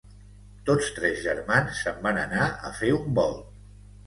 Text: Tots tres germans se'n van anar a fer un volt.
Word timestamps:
Tots 0.69 0.87
tres 0.99 1.21
germans 1.25 1.83
se'n 1.83 2.01
van 2.09 2.19
anar 2.23 2.49
a 2.71 2.73
fer 2.81 2.91
un 2.97 3.13
volt. 3.23 3.47